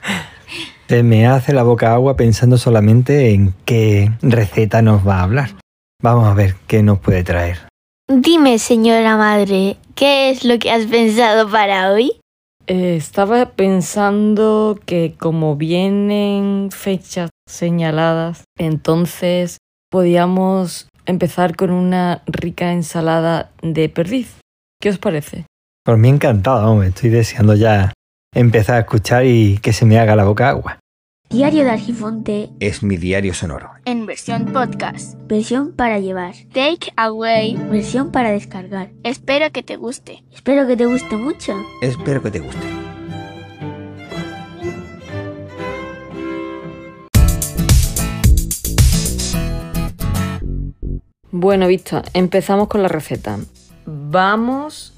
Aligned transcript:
Se 0.87 1.01
me 1.01 1.25
hace 1.25 1.53
la 1.53 1.63
boca 1.63 1.93
agua 1.93 2.15
pensando 2.15 2.57
solamente 2.57 3.33
en 3.33 3.55
qué 3.65 4.11
receta 4.21 4.83
nos 4.83 5.07
va 5.07 5.19
a 5.19 5.23
hablar. 5.23 5.49
Vamos 6.03 6.27
a 6.27 6.33
ver 6.33 6.55
qué 6.67 6.83
nos 6.83 6.99
puede 6.99 7.23
traer. 7.23 7.57
Dime, 8.07 8.59
señora 8.59 9.17
madre, 9.17 9.77
¿qué 9.95 10.29
es 10.29 10.45
lo 10.45 10.59
que 10.59 10.69
has 10.69 10.85
pensado 10.85 11.49
para 11.49 11.91
hoy? 11.91 12.11
Eh, 12.67 12.95
estaba 12.97 13.51
pensando 13.51 14.77
que 14.85 15.15
como 15.17 15.55
vienen 15.55 16.69
fechas 16.71 17.29
señaladas, 17.47 18.43
entonces 18.57 19.57
podíamos 19.89 20.87
empezar 21.05 21.55
con 21.55 21.71
una 21.71 22.21
rica 22.27 22.71
ensalada 22.73 23.51
de 23.61 23.89
perdiz. 23.89 24.39
¿Qué 24.81 24.89
os 24.89 24.97
parece? 24.97 25.45
Por 25.83 25.97
mí 25.97 26.09
encantado, 26.09 26.75
me 26.75 26.87
estoy 26.87 27.09
deseando 27.09 27.53
ya 27.55 27.93
empezar 28.33 28.75
a 28.77 28.79
escuchar 28.79 29.25
y 29.25 29.57
que 29.59 29.71
se 29.73 29.85
me 29.85 29.99
haga 29.99 30.15
la 30.15 30.25
boca 30.25 30.49
agua. 30.49 30.79
Diario 31.29 31.63
de 31.63 31.71
Argifonte 31.71 32.49
Es 32.59 32.83
mi 32.83 32.97
diario 32.97 33.33
sonoro. 33.33 33.71
en 33.85 34.05
versión 34.05 34.45
podcast. 34.53 35.15
versión 35.27 35.73
para 35.75 35.99
llevar, 35.99 36.33
Take 36.53 36.91
away. 36.97 37.55
versión 37.71 38.11
para 38.11 38.29
descargar. 38.31 38.89
Espero 39.03 39.51
que 39.51 39.63
te 39.63 39.75
guste. 39.75 40.23
Espero 40.31 40.67
que 40.67 40.77
te 40.77 40.85
guste 40.85 41.15
mucho. 41.17 41.55
Espero 41.81 42.21
que 42.21 42.29
te 42.31 42.39
guste. 42.39 42.84
Bueno, 51.37 51.67
Vista, 51.67 52.01
empezamos 52.13 52.69
con 52.69 52.81
la 52.81 52.87
receta. 52.87 53.37
Vamos 53.85 54.93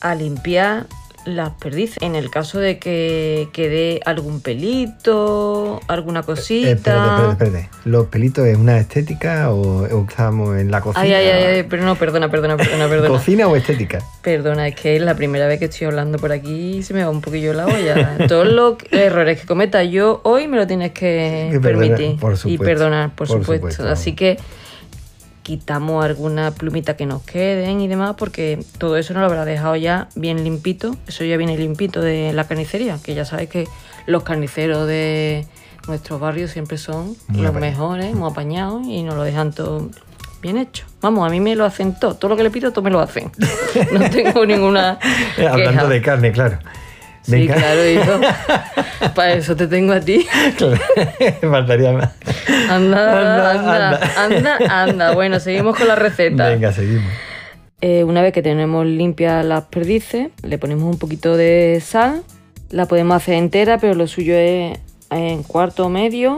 a 0.00 0.14
limpiar 0.14 0.86
las 1.26 1.50
perdices. 1.50 1.98
En 2.00 2.14
el 2.14 2.30
caso 2.30 2.58
de 2.58 2.78
que 2.78 3.50
quede 3.52 4.00
algún 4.06 4.40
pelito, 4.40 5.82
alguna 5.86 6.20
Eh, 6.20 6.24
cosita. 6.24 6.70
espérate, 6.70 7.32
espérate, 7.32 7.44
espérate. 7.58 7.70
¿Los 7.84 8.06
pelitos 8.06 8.46
es 8.46 8.56
una 8.56 8.78
estética 8.78 9.50
o, 9.50 9.82
o 9.82 10.06
estamos 10.08 10.56
en 10.56 10.70
la 10.70 10.80
cocina? 10.80 11.02
Ay, 11.02 11.12
ay, 11.12 11.26
ay, 11.28 11.44
ay, 11.56 11.62
pero 11.68 11.84
no, 11.84 11.96
perdona, 11.96 12.30
perdona, 12.30 12.56
perdona, 12.56 12.88
perdona. 12.88 13.08
¿Cocina 13.10 13.46
o 13.46 13.54
estética? 13.54 14.02
Perdona, 14.22 14.66
es 14.68 14.76
que 14.76 14.96
es 14.96 15.02
la 15.02 15.14
primera 15.14 15.46
vez 15.46 15.58
que 15.58 15.66
estoy 15.66 15.86
hablando 15.86 16.18
por 16.18 16.32
aquí 16.32 16.78
y 16.78 16.82
se 16.82 16.94
me 16.94 17.04
va 17.04 17.10
un 17.10 17.20
poquillo 17.20 17.52
la 17.52 17.66
olla. 17.66 18.26
Todos 18.26 18.48
los 18.48 18.76
errores 18.90 19.38
que 19.38 19.46
cometa 19.46 19.84
yo 19.84 20.22
hoy 20.24 20.48
me 20.48 20.56
lo 20.56 20.66
tienes 20.66 20.92
que 20.92 21.50
Que 21.52 21.60
perdonar, 21.60 21.88
permitir 21.90 22.18
por 22.20 22.32
y 22.32 22.36
supuesto, 22.38 22.64
perdonar, 22.64 23.08
por, 23.14 23.28
por 23.28 23.40
supuesto. 23.40 23.54
supuesto. 23.68 23.88
Así 23.90 24.14
que 24.14 24.38
quitamos 25.44 26.04
alguna 26.04 26.50
plumita 26.50 26.96
que 26.96 27.06
nos 27.06 27.22
queden 27.22 27.80
y 27.80 27.86
demás 27.86 28.16
porque 28.18 28.64
todo 28.78 28.96
eso 28.96 29.14
nos 29.14 29.20
lo 29.20 29.26
habrá 29.26 29.44
dejado 29.44 29.76
ya 29.76 30.08
bien 30.16 30.42
limpito. 30.42 30.96
Eso 31.06 31.22
ya 31.22 31.36
viene 31.36 31.56
limpito 31.56 32.00
de 32.00 32.32
la 32.32 32.48
carnicería, 32.48 32.98
que 33.00 33.14
ya 33.14 33.24
sabes 33.24 33.48
que 33.48 33.68
los 34.06 34.24
carniceros 34.24 34.88
de 34.88 35.46
nuestros 35.86 36.18
barrios 36.18 36.50
siempre 36.50 36.78
son 36.78 37.14
Muy 37.28 37.42
los 37.42 37.54
mejores, 37.54 38.14
muy 38.14 38.28
apañados 38.28 38.86
y 38.86 39.02
nos 39.02 39.14
lo 39.14 39.22
dejan 39.22 39.52
todo 39.52 39.90
bien 40.42 40.56
hecho. 40.56 40.86
Vamos, 41.02 41.26
a 41.26 41.30
mí 41.30 41.40
me 41.40 41.54
lo 41.54 41.64
hacen 41.64 41.94
todo. 41.98 42.14
Todo 42.14 42.30
lo 42.30 42.36
que 42.36 42.42
le 42.42 42.50
pido, 42.50 42.72
todo 42.72 42.82
me 42.82 42.90
lo 42.90 43.00
hacen. 43.00 43.30
No 43.92 44.08
tengo 44.10 44.46
ninguna 44.46 44.98
Hablando 45.38 45.70
queja. 45.70 45.88
de 45.88 46.02
carne, 46.02 46.32
claro. 46.32 46.58
Me 47.26 47.40
Sí, 47.40 47.46
claro, 47.48 47.88
hijo. 47.88 48.20
Para 49.14 49.32
eso 49.34 49.56
te 49.56 49.66
tengo 49.66 49.92
a 49.92 50.00
ti. 50.00 50.26
Claro, 50.56 50.76
Faltaría 51.40 51.92
más. 51.92 52.10
Anda, 52.68 53.50
Anda, 53.50 53.50
anda, 53.50 54.00
anda, 54.16 54.82
anda. 54.82 55.14
Bueno, 55.14 55.40
seguimos 55.40 55.76
con 55.76 55.88
la 55.88 55.94
receta. 55.94 56.48
Venga, 56.48 56.72
seguimos. 56.72 57.12
Eh, 57.80 58.04
una 58.04 58.22
vez 58.22 58.32
que 58.32 58.42
tenemos 58.42 58.86
limpias 58.86 59.44
las 59.44 59.64
perdices, 59.64 60.28
le 60.42 60.58
ponemos 60.58 60.84
un 60.84 60.98
poquito 60.98 61.36
de 61.36 61.82
sal. 61.84 62.22
La 62.70 62.86
podemos 62.86 63.16
hacer 63.16 63.34
entera, 63.34 63.78
pero 63.78 63.94
lo 63.94 64.06
suyo 64.06 64.34
es 64.34 64.78
en 65.10 65.42
cuarto 65.42 65.86
o 65.86 65.88
medio. 65.88 66.36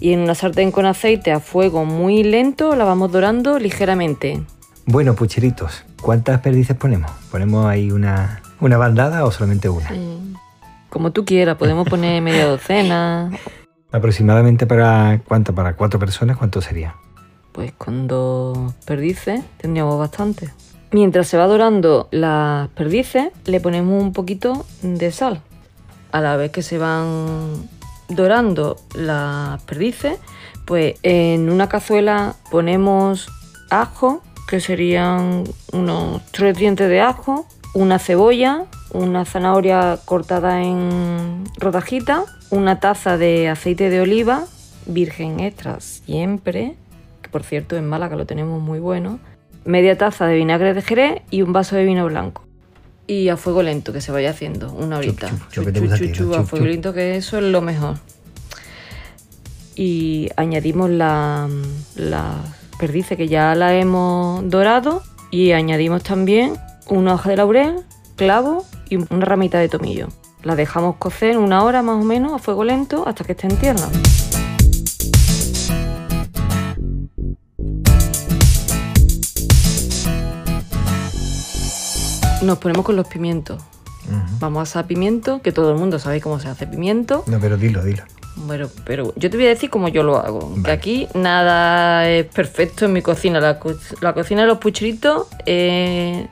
Y 0.00 0.12
en 0.12 0.20
una 0.20 0.34
sartén 0.34 0.72
con 0.72 0.86
aceite 0.86 1.30
a 1.30 1.40
fuego 1.40 1.84
muy 1.84 2.22
lento 2.22 2.74
la 2.74 2.84
vamos 2.84 3.12
dorando 3.12 3.58
ligeramente. 3.58 4.42
Bueno, 4.86 5.14
pucheritos, 5.14 5.84
¿cuántas 6.00 6.40
perdices 6.40 6.76
ponemos? 6.76 7.10
¿Ponemos 7.30 7.66
ahí 7.66 7.90
una, 7.92 8.42
una 8.60 8.76
bandada 8.76 9.24
o 9.24 9.30
solamente 9.30 9.68
una? 9.68 9.90
Como 10.88 11.12
tú 11.12 11.24
quieras, 11.24 11.56
podemos 11.56 11.88
poner 11.88 12.20
media 12.22 12.46
docena. 12.46 13.30
Aproximadamente 13.92 14.66
para 14.66 15.20
cuánto, 15.26 15.54
para 15.54 15.74
cuatro 15.76 15.98
personas, 15.98 16.36
¿cuánto 16.36 16.60
sería? 16.60 16.94
Pues 17.52 17.72
con 17.72 18.06
dos 18.06 18.74
perdices 18.84 19.42
tendríamos 19.58 19.98
bastante. 19.98 20.50
Mientras 20.92 21.28
se 21.28 21.36
va 21.36 21.46
dorando 21.46 22.08
las 22.10 22.68
perdices, 22.70 23.30
le 23.44 23.60
ponemos 23.60 24.02
un 24.02 24.12
poquito 24.12 24.66
de 24.82 25.12
sal. 25.12 25.40
A 26.12 26.20
la 26.20 26.36
vez 26.36 26.50
que 26.50 26.62
se 26.62 26.78
van 26.78 27.68
dorando 28.08 28.76
las 28.94 29.62
perdices, 29.62 30.18
pues 30.64 30.96
en 31.02 31.50
una 31.50 31.68
cazuela 31.68 32.34
ponemos 32.50 33.28
ajo, 33.70 34.22
que 34.48 34.60
serían 34.60 35.44
unos 35.72 36.22
tres 36.32 36.56
dientes 36.56 36.88
de 36.88 37.00
ajo, 37.00 37.46
una 37.74 37.98
cebolla, 37.98 38.64
una 38.92 39.24
zanahoria 39.24 39.98
cortada 40.04 40.62
en 40.62 41.44
rodajitas, 41.58 42.24
una 42.50 42.80
taza 42.80 43.16
de 43.16 43.48
aceite 43.48 43.90
de 43.90 44.00
oliva, 44.00 44.44
virgen 44.86 45.40
extra 45.40 45.78
siempre, 45.80 46.74
que 47.22 47.28
por 47.30 47.44
cierto 47.44 47.76
en 47.76 47.88
Málaga 47.88 48.16
lo 48.16 48.26
tenemos 48.26 48.60
muy 48.60 48.80
bueno, 48.80 49.18
media 49.64 49.96
taza 49.96 50.26
de 50.26 50.34
vinagre 50.36 50.74
de 50.74 50.82
jerez 50.82 51.22
y 51.30 51.42
un 51.42 51.52
vaso 51.52 51.76
de 51.76 51.84
vino 51.84 52.04
blanco. 52.06 52.44
Y 53.06 53.28
a 53.28 53.36
fuego 53.36 53.62
lento, 53.62 53.92
que 53.92 54.00
se 54.00 54.12
vaya 54.12 54.30
haciendo 54.30 54.72
una 54.72 54.98
horita. 54.98 55.28
chup, 55.98 56.12
chup, 56.12 56.32
a 56.34 56.42
fuego 56.44 56.64
lento, 56.66 56.92
que 56.92 57.16
eso 57.16 57.38
es 57.38 57.44
lo 57.44 57.60
mejor. 57.60 57.96
Y 59.76 60.28
añadimos 60.36 60.90
la- 60.90 61.48
las 61.96 62.36
perdices 62.78 63.16
que 63.16 63.28
ya 63.28 63.54
la 63.54 63.74
hemos 63.74 64.48
dorado 64.48 65.02
y 65.30 65.52
añadimos 65.52 66.02
también 66.02 66.54
una 66.98 67.14
hoja 67.14 67.30
de 67.30 67.36
laurel, 67.36 67.76
clavo 68.16 68.64
y 68.88 68.96
una 68.96 69.24
ramita 69.24 69.58
de 69.58 69.68
tomillo. 69.68 70.08
La 70.42 70.56
dejamos 70.56 70.96
cocer 70.96 71.36
una 71.38 71.62
hora 71.64 71.82
más 71.82 72.00
o 72.00 72.04
menos 72.04 72.32
a 72.32 72.38
fuego 72.38 72.64
lento 72.64 73.04
hasta 73.06 73.24
que 73.24 73.32
estén 73.32 73.56
tiernas. 73.56 73.90
Nos 82.42 82.58
ponemos 82.58 82.84
con 82.84 82.96
los 82.96 83.06
pimientos. 83.06 83.62
Vamos 84.40 84.60
a 84.60 84.62
asar 84.62 84.86
pimiento, 84.86 85.40
que 85.42 85.52
todo 85.52 85.70
el 85.72 85.78
mundo 85.78 85.98
sabe 85.98 86.20
cómo 86.20 86.40
se 86.40 86.48
hace 86.48 86.66
pimiento. 86.66 87.22
No, 87.26 87.38
pero 87.38 87.56
dilo, 87.56 87.84
dilo. 87.84 88.02
Bueno, 88.36 88.68
pero 88.84 89.12
yo 89.16 89.28
te 89.30 89.36
voy 89.36 89.46
a 89.46 89.50
decir 89.50 89.70
cómo 89.70 89.88
yo 89.88 90.02
lo 90.02 90.16
hago. 90.16 90.54
Que 90.54 90.60
Vale. 90.62 90.72
aquí 90.72 91.08
nada 91.14 92.08
es 92.08 92.26
perfecto 92.26 92.86
en 92.86 92.92
mi 92.94 93.02
cocina. 93.02 93.38
La, 93.40 93.58
co- 93.60 93.74
la 94.00 94.14
cocina 94.14 94.40
de 94.42 94.48
los 94.48 94.58
pucheritos 94.58 95.28
es 95.46 96.26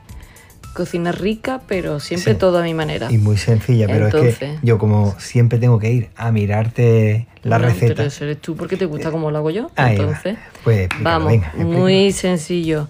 cocina 0.74 1.12
rica, 1.12 1.60
pero 1.66 2.00
siempre 2.00 2.34
Sí. 2.34 2.38
todo 2.38 2.58
a 2.58 2.62
mi 2.62 2.74
manera. 2.74 3.10
Y 3.10 3.18
muy 3.18 3.36
sencilla, 3.36 3.86
pero 3.86 4.08
es 4.08 4.38
que 4.38 4.58
yo 4.62 4.78
como 4.78 5.18
siempre 5.18 5.58
tengo 5.58 5.78
que 5.78 5.90
ir 5.90 6.08
a 6.16 6.30
mirarte 6.32 7.26
la 7.42 7.58
receta. 7.58 7.94
Pero 7.96 8.08
eso 8.08 8.24
eres 8.24 8.40
tú 8.40 8.56
porque 8.56 8.76
te 8.76 8.84
gusta 8.86 9.10
como 9.10 9.30
lo 9.30 9.38
hago 9.38 9.50
yo. 9.50 9.70
Ahí 9.76 9.96
va. 9.96 10.04
Entonces, 10.04 10.38
Pues 10.64 10.80
explícalo, 10.80 11.24
vamos, 11.24 11.32
venga, 11.32 11.52
muy 11.56 12.12
sencillo. 12.12 12.88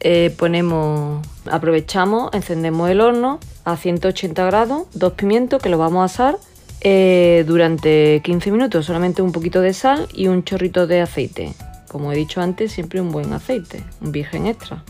Eh, 0.00 0.34
ponemos, 0.38 1.26
aprovechamos, 1.50 2.32
encendemos 2.32 2.88
el 2.88 3.00
horno 3.02 3.38
a 3.64 3.76
180 3.76 4.44
grados, 4.46 4.84
dos 4.94 5.12
pimientos 5.12 5.62
que 5.62 5.68
los 5.68 5.78
vamos 5.78 6.00
a 6.02 6.04
asar 6.06 6.38
eh, 6.80 7.44
durante 7.46 8.22
15 8.24 8.50
minutos, 8.50 8.86
solamente 8.86 9.20
un 9.20 9.32
poquito 9.32 9.60
de 9.60 9.74
sal 9.74 10.08
y 10.14 10.28
un 10.28 10.42
chorrito 10.44 10.86
de 10.86 11.02
aceite. 11.02 11.52
Como 11.88 12.12
he 12.12 12.16
dicho 12.16 12.40
antes, 12.40 12.72
siempre 12.72 13.00
un 13.02 13.10
buen 13.12 13.32
aceite, 13.34 13.82
un 14.00 14.12
virgen 14.12 14.46
extra. 14.46 14.82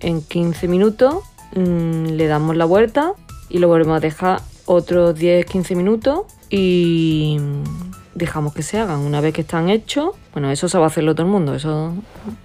En 0.00 0.20
15 0.20 0.68
minutos 0.68 1.16
mm, 1.54 2.06
le 2.16 2.26
damos 2.26 2.56
la 2.56 2.64
vuelta 2.64 3.12
y 3.48 3.58
lo 3.58 3.68
volvemos 3.68 3.96
a 3.96 4.00
dejar 4.00 4.40
otros 4.66 5.18
10-15 5.18 5.74
minutos 5.76 6.20
y 6.48 7.38
dejamos 8.14 8.52
que 8.54 8.62
se 8.62 8.78
hagan. 8.78 9.00
Una 9.00 9.20
vez 9.20 9.32
que 9.32 9.40
están 9.40 9.70
hechos, 9.70 10.10
bueno, 10.32 10.50
eso 10.50 10.68
sabe 10.68 10.84
hacerlo 10.84 11.14
todo 11.14 11.26
el 11.26 11.32
mundo, 11.32 11.54
eso, 11.54 11.94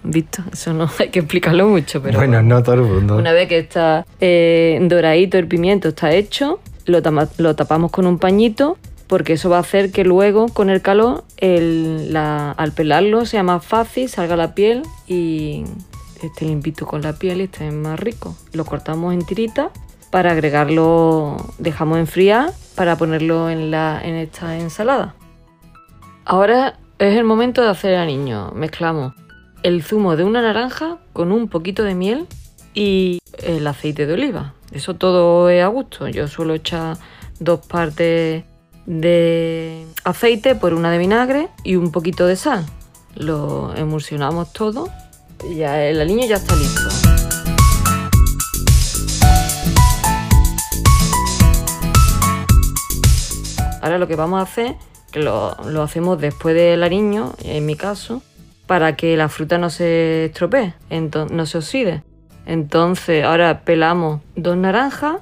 visto, 0.03 0.43
eso 0.51 0.73
no 0.73 0.89
hay 0.99 1.09
que 1.09 1.19
explicarlo 1.19 1.67
mucho, 1.67 2.01
pero 2.01 2.17
bueno, 2.19 2.41
no 2.41 2.63
todo 2.63 2.75
el 2.75 2.81
mundo. 2.81 3.17
una 3.17 3.33
vez 3.33 3.47
que 3.49 3.59
está 3.59 4.05
eh, 4.21 4.79
doradito 4.83 5.37
el 5.37 5.47
pimiento, 5.47 5.89
está 5.89 6.11
hecho, 6.13 6.59
lo, 6.85 7.01
tama- 7.01 7.29
lo 7.37 7.55
tapamos 7.55 7.91
con 7.91 8.05
un 8.07 8.17
pañito 8.19 8.77
porque 9.07 9.33
eso 9.33 9.49
va 9.51 9.57
a 9.57 9.59
hacer 9.59 9.91
que 9.91 10.03
luego 10.03 10.47
con 10.47 10.69
el 10.71 10.81
calor 10.81 11.23
el- 11.37 12.11
la- 12.13 12.51
al 12.51 12.71
pelarlo 12.71 13.25
sea 13.25 13.43
más 13.43 13.63
fácil, 13.63 14.09
salga 14.09 14.35
la 14.35 14.55
piel 14.55 14.81
y 15.07 15.63
esté 16.21 16.45
limpito 16.45 16.85
con 16.85 17.01
la 17.01 17.13
piel 17.13 17.41
y 17.41 17.45
esté 17.45 17.69
más 17.71 17.99
rico. 17.99 18.35
Lo 18.53 18.65
cortamos 18.65 19.13
en 19.13 19.25
tiritas 19.25 19.71
para 20.11 20.31
agregarlo, 20.31 21.37
dejamos 21.57 21.99
enfriar 21.99 22.51
para 22.75 22.97
ponerlo 22.97 23.49
en, 23.49 23.71
la, 23.71 23.99
en 24.03 24.15
esta 24.15 24.57
ensalada. 24.57 25.15
Ahora 26.23 26.79
es 26.99 27.17
el 27.17 27.23
momento 27.23 27.61
de 27.61 27.69
hacer 27.69 27.95
al 27.95 28.07
niño. 28.07 28.51
Mezclamos 28.55 29.13
el 29.63 29.83
zumo 29.83 30.15
de 30.15 30.23
una 30.23 30.41
naranja 30.41 30.99
con 31.13 31.31
un 31.31 31.49
poquito 31.49 31.83
de 31.83 31.95
miel 31.95 32.27
y 32.73 33.19
el 33.43 33.65
aceite 33.67 34.05
de 34.05 34.13
oliva. 34.13 34.53
Eso 34.71 34.93
todo 34.93 35.49
es 35.49 35.63
a 35.63 35.67
gusto. 35.67 36.07
Yo 36.07 36.27
suelo 36.27 36.53
echar 36.53 36.97
dos 37.39 37.65
partes 37.65 38.43
de 38.85 39.85
aceite 40.03 40.55
por 40.55 40.73
una 40.73 40.91
de 40.91 40.97
vinagre 40.97 41.49
y 41.63 41.75
un 41.75 41.91
poquito 41.91 42.27
de 42.27 42.35
sal. 42.35 42.65
Lo 43.15 43.73
emulsionamos 43.75 44.53
todo 44.53 44.89
ya 45.53 45.83
el 45.85 45.99
aliño 46.01 46.25
ya 46.27 46.35
está 46.37 46.55
listo. 46.55 46.89
Ahora 53.81 53.97
lo 53.97 54.07
que 54.07 54.15
vamos 54.15 54.39
a 54.39 54.43
hacer, 54.43 54.75
que 55.11 55.19
lo, 55.19 55.55
lo 55.65 55.83
hacemos 55.83 56.19
después 56.19 56.55
del 56.55 56.83
ariño, 56.83 57.33
en 57.43 57.65
mi 57.65 57.75
caso, 57.75 58.21
para 58.65 58.95
que 58.95 59.15
la 59.15 59.29
fruta 59.29 59.57
no 59.57 59.69
se 59.69 60.25
estropee, 60.25 60.73
no 61.31 61.45
se 61.45 61.57
oxide. 61.59 62.03
Entonces 62.47 63.23
ahora 63.23 63.61
pelamos 63.61 64.21
dos 64.35 64.57
naranjas, 64.57 65.17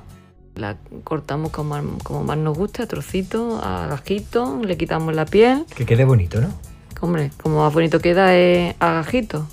la 0.56 0.78
cortamos 1.04 1.52
como, 1.52 1.70
más- 1.82 2.04
como 2.04 2.24
más 2.24 2.38
nos 2.38 2.58
guste, 2.58 2.84
a 2.84 2.88
trocitos, 2.88 3.62
a 3.64 3.88
gajitos, 3.88 4.66
le 4.66 4.78
quitamos 4.78 5.14
la 5.14 5.26
piel. 5.26 5.66
Que 5.76 5.86
quede 5.86 6.06
bonito, 6.06 6.40
¿no? 6.40 6.50
Hombre, 7.02 7.32
como 7.42 7.60
más 7.64 7.74
bonito 7.74 8.00
queda 8.00 8.34
es 8.36 8.76
a 8.80 8.94
gajitos, 8.94 9.44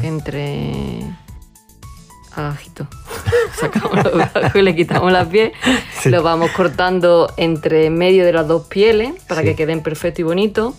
Que 0.00 0.06
entre 0.08 1.00
a 2.36 2.42
gajitos. 2.42 2.88
Sacamos 3.60 4.04
los 4.04 4.16
gajos 4.16 4.54
y 4.54 4.62
le 4.62 4.74
quitamos 4.74 5.12
la 5.12 5.24
piel. 5.24 5.52
Sí. 6.00 6.10
Lo 6.10 6.22
vamos 6.22 6.50
cortando 6.50 7.32
entre 7.36 7.90
medio 7.90 8.24
de 8.24 8.32
las 8.32 8.46
dos 8.48 8.66
pieles 8.66 9.12
para 9.28 9.40
Sí. 9.42 9.48
que 9.48 9.54
queden 9.56 9.82
perfecto 9.82 10.20
y 10.20 10.24
bonito. 10.24 10.74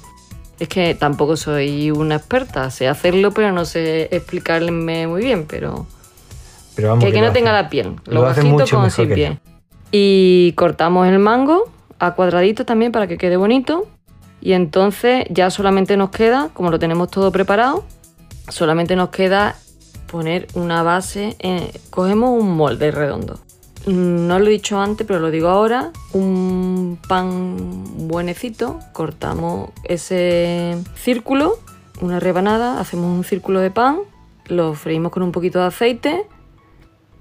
Es 0.60 0.70
que 0.70 0.96
tampoco 0.96 1.36
soy 1.36 1.92
una 1.92 2.16
experta, 2.16 2.70
sé 2.72 2.88
hacerlo, 2.88 3.32
pero 3.32 3.52
no 3.52 3.66
sé 3.66 4.08
explicarme 4.12 5.06
muy 5.08 5.22
bien, 5.22 5.46
pero 5.46 5.86
Pero 6.76 6.90
vamos, 6.90 7.04
que, 7.04 7.12
que 7.12 7.22
no 7.22 7.34
tenga 7.34 7.52
la 7.52 7.70
piel, 7.70 7.96
lo 8.06 8.22
mucho 8.44 8.78
con 8.78 8.90
sin 8.90 9.14
piel. 9.14 9.40
Y 9.92 10.54
cortamos 10.56 11.08
el 11.08 11.20
mango 11.20 11.70
a 12.00 12.12
cuadraditos 12.16 12.66
también 12.66 12.92
para 12.92 13.08
que 13.08 13.18
quede 13.18 13.38
bonito. 13.38 13.88
Y 14.42 14.54
entonces 14.54 15.26
ya 15.30 15.50
solamente 15.50 15.98
nos 15.98 16.10
queda, 16.12 16.50
como 16.54 16.70
lo 16.70 16.80
tenemos 16.80 17.10
todo 17.10 17.32
preparado, 17.32 17.84
solamente 18.48 18.96
nos 18.96 19.10
queda 19.10 19.56
poner 20.08 20.48
una 20.54 20.84
base. 20.84 21.38
cogemos 21.90 22.32
un 22.42 22.56
molde 22.56 22.92
redondo. 22.92 23.40
Mm, 23.86 24.28
No 24.28 24.40
lo 24.40 24.48
he 24.48 24.50
dicho 24.50 24.80
antes, 24.80 25.06
pero 25.06 25.20
lo 25.20 25.32
digo 25.32 25.50
ahora. 25.50 25.92
Un 26.14 26.98
pan 27.08 28.08
buenecito, 28.08 28.80
cortamos 28.94 29.70
ese 29.84 30.78
círculo, 30.96 31.60
una 32.02 32.20
rebanada, 32.20 32.80
hacemos 32.80 33.06
un 33.08 33.24
círculo 33.24 33.60
de 33.60 33.72
pan, 33.72 34.00
lo 34.48 34.74
freímos 34.74 35.12
con 35.12 35.24
un 35.24 35.32
poquito 35.32 35.60
de 35.60 35.66
aceite, 35.66 36.28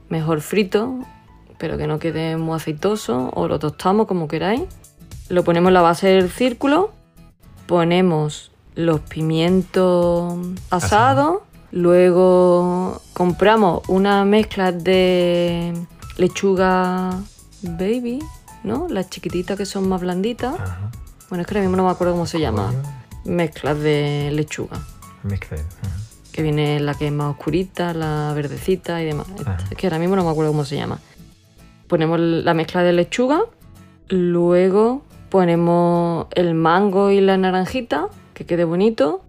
mejor 0.08 0.40
frito, 0.40 0.98
pero 1.58 1.76
que 1.76 1.86
no 1.86 1.98
quede 1.98 2.36
muy 2.36 2.56
aceitoso, 2.56 3.30
o 3.34 3.48
lo 3.48 3.58
tostamos 3.58 4.06
como 4.06 4.28
queráis. 4.28 4.62
Lo 5.28 5.42
ponemos 5.44 5.68
en 5.68 5.74
la 5.74 5.82
base 5.82 6.08
del 6.08 6.30
círculo, 6.30 6.92
ponemos 7.66 8.52
los 8.74 9.00
pimientos 9.00 10.34
asados, 10.70 11.38
luego 11.70 13.00
compramos 13.12 13.82
una 13.88 14.24
mezcla 14.24 14.72
de 14.72 15.74
lechuga 16.16 17.18
baby, 17.62 18.20
¿no? 18.62 18.88
Las 18.88 19.10
chiquititas 19.10 19.56
que 19.56 19.66
son 19.66 19.88
más 19.88 20.00
blanditas. 20.00 20.58
Ajá. 20.58 20.90
Bueno, 21.28 21.42
es 21.42 21.46
que 21.46 21.54
ahora 21.54 21.62
mismo 21.62 21.76
no 21.76 21.84
me 21.84 21.90
acuerdo 21.90 22.12
cómo 22.12 22.26
se 22.26 22.38
llama. 22.38 22.72
Mezclas 23.24 23.78
de 23.78 24.30
lechuga 24.32 24.78
mezcla 25.24 25.56
que 26.32 26.42
viene 26.42 26.80
la 26.80 26.94
que 26.94 27.06
es 27.06 27.12
más 27.12 27.30
oscurita, 27.30 27.94
la 27.94 28.32
verdecita 28.34 29.00
y 29.00 29.04
demás. 29.04 29.28
Es 29.70 29.76
que 29.76 29.86
ahora 29.86 30.00
mismo 30.00 30.16
no 30.16 30.24
me 30.24 30.30
acuerdo 30.30 30.50
cómo 30.50 30.64
se 30.64 30.76
llama. 30.76 30.98
Ponemos 31.86 32.18
la 32.18 32.54
mezcla 32.54 32.82
de 32.82 32.92
lechuga, 32.92 33.42
luego 34.08 35.02
ponemos 35.30 36.26
el 36.32 36.54
mango 36.54 37.12
y 37.12 37.20
la 37.20 37.36
naranjita, 37.36 38.08
que 38.34 38.44
quede 38.44 38.64
bonito. 38.64 39.22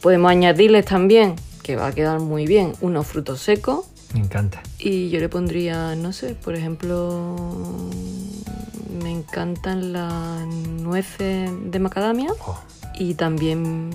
Podemos 0.00 0.30
añadirles 0.30 0.84
también, 0.84 1.36
que 1.62 1.76
va 1.76 1.88
a 1.88 1.92
quedar 1.92 2.20
muy 2.20 2.46
bien, 2.46 2.72
unos 2.80 3.06
frutos 3.06 3.40
secos. 3.40 3.86
Me 4.14 4.20
encanta. 4.20 4.62
Y 4.78 5.10
yo 5.10 5.20
le 5.20 5.28
pondría, 5.28 5.94
no 5.96 6.12
sé, 6.12 6.34
por 6.34 6.54
ejemplo, 6.54 7.36
me 9.02 9.10
encantan 9.10 9.92
las 9.92 10.46
nueces 10.46 11.50
de 11.64 11.78
macadamia 11.78 12.32
Oh, 12.46 12.58
y 12.98 13.14
también 13.14 13.90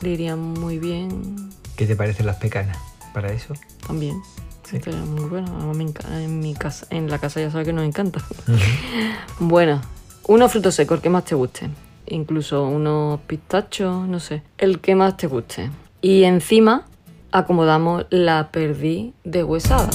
le 0.00 0.10
irían 0.10 0.38
muy 0.40 0.78
bien 0.78 1.50
¿Qué 1.80 1.86
te 1.86 1.96
parecen 1.96 2.26
las 2.26 2.36
pecanas 2.36 2.76
para 3.14 3.32
eso? 3.32 3.54
También. 3.86 4.20
Sí. 4.68 4.76
Esto 4.76 4.90
es 4.90 4.96
muy 4.96 5.24
bueno. 5.24 5.72
En, 6.12 6.38
mi 6.40 6.52
casa, 6.52 6.86
en 6.90 7.08
la 7.08 7.18
casa 7.18 7.40
ya 7.40 7.50
sabes 7.50 7.66
que 7.66 7.72
nos 7.72 7.86
encanta. 7.86 8.20
Bueno, 9.38 9.80
unos 10.26 10.52
frutos 10.52 10.74
secos, 10.74 10.98
el 10.98 11.02
que 11.02 11.08
más 11.08 11.24
te 11.24 11.34
guste. 11.34 11.70
Incluso 12.10 12.66
unos 12.66 13.20
pistachos, 13.20 14.06
no 14.08 14.20
sé. 14.20 14.42
El 14.58 14.80
que 14.80 14.94
más 14.94 15.16
te 15.16 15.26
guste. 15.26 15.70
Y 16.02 16.24
encima 16.24 16.86
acomodamos 17.32 18.04
la 18.10 18.48
perdiz 18.50 19.12
de 19.24 19.44
huesada. 19.44 19.88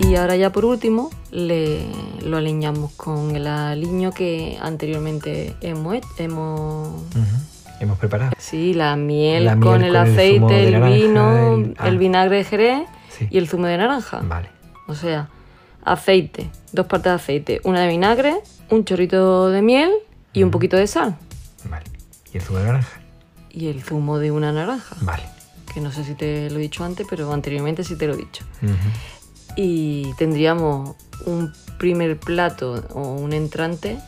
Y 0.00 0.14
ahora 0.14 0.36
ya 0.36 0.50
por 0.52 0.64
último 0.64 1.10
le, 1.30 1.80
lo 2.24 2.36
aliñamos 2.36 2.92
con 2.92 3.34
el 3.34 3.46
aliño 3.46 4.12
que 4.12 4.56
anteriormente 4.60 5.56
hemos, 5.60 5.96
he- 5.96 6.02
hemos. 6.18 6.92
Hemos 7.80 7.98
preparado. 7.98 8.32
Sí, 8.38 8.72
la 8.74 8.96
miel, 8.96 9.44
La 9.44 9.54
miel 9.56 9.68
con 9.68 9.82
el 9.82 9.92
con 9.92 10.02
aceite, 10.02 10.64
el, 10.66 10.72
naranja, 10.72 10.94
vino, 10.94 11.54
el- 11.54 11.64
el, 11.64 11.74
ah. 11.78 11.90
vinagre 11.90 12.36
de 12.38 12.44
jerez 12.44 12.82
Sí. 13.10 13.28
y 13.30 13.38
el 13.38 13.48
zumo 13.48 13.66
de 13.66 13.76
naranja. 13.76 14.20
Vale. 14.22 14.48
O 14.88 14.94
sea, 14.94 15.28
aceite, 15.84 16.50
dos 16.72 16.86
partes 16.86 17.10
de 17.12 17.16
aceite, 17.16 17.60
una 17.64 17.80
de 17.82 17.88
vinagre, 17.88 18.34
un 18.70 18.84
chorrito 18.84 19.50
de 19.50 19.62
miel 19.62 19.90
y 20.32 20.42
un 20.42 20.50
poquito 20.50 20.76
de 20.76 20.86
sal. 20.86 21.16
Vale. 21.68 21.84
¿Y 22.32 22.38
el 22.38 22.42
zumo 22.42 22.58
de 22.60 22.64
naranja? 22.66 23.00
Y 23.50 23.68
el 23.68 23.82
zumo 23.82 24.18
de 24.18 24.30
una 24.30 24.52
naranja. 24.52 24.96
Vale. 25.00 25.22
Que 25.72 25.80
no 25.80 25.92
sé 25.92 26.04
si 26.04 26.14
te 26.14 26.48
lo 26.50 26.56
he 26.58 26.62
dicho 26.62 26.84
antes, 26.84 27.06
pero 27.08 27.32
anteriormente 27.32 27.84
sí 27.84 27.96
te 27.96 28.06
lo 28.06 28.14
he 28.14 28.16
dicho. 28.18 28.44
Y 29.56 30.12
tendríamos 30.18 30.96
un 31.26 31.52
primer 31.78 32.18
plato 32.18 32.84
o 32.94 33.00
un 33.14 33.32
entrante 33.32 33.98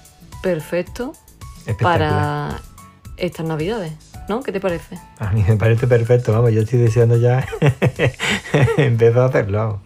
perfecto 0.43 1.13
para 1.81 2.61
estas 3.19 3.47
navidades. 3.47 3.93
¿No? 4.29 4.43
¿Qué 4.43 4.53
te 4.53 4.61
parece? 4.61 4.99
A 5.19 5.33
mí 5.33 5.43
me 5.49 5.57
parece 5.57 5.87
perfecto, 5.87 6.33
vamos, 6.33 6.53
yo 6.53 6.61
estoy 6.61 6.81
deseando 6.81 7.17
ya 7.17 7.47
empezar 8.77 9.21
a 9.21 9.25
hacerlo. 9.27 9.81